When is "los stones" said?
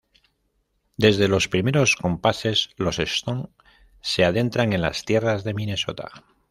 2.75-3.49